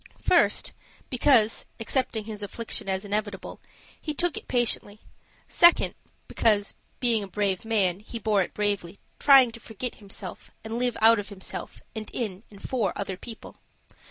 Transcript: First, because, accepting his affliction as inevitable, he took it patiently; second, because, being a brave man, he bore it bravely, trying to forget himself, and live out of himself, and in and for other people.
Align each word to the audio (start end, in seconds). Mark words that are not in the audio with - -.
First, 0.23 0.71
because, 1.11 1.67
accepting 1.79 2.23
his 2.25 2.41
affliction 2.41 2.89
as 2.89 3.05
inevitable, 3.05 3.61
he 4.01 4.15
took 4.15 4.35
it 4.35 4.47
patiently; 4.47 5.01
second, 5.45 5.93
because, 6.27 6.75
being 6.99 7.21
a 7.23 7.27
brave 7.27 7.65
man, 7.65 7.99
he 7.99 8.17
bore 8.17 8.41
it 8.41 8.55
bravely, 8.55 8.97
trying 9.19 9.51
to 9.51 9.59
forget 9.59 9.97
himself, 9.97 10.49
and 10.63 10.79
live 10.79 10.97
out 11.01 11.19
of 11.19 11.29
himself, 11.29 11.83
and 11.95 12.09
in 12.15 12.41
and 12.49 12.67
for 12.67 12.93
other 12.95 13.15
people. 13.15 13.57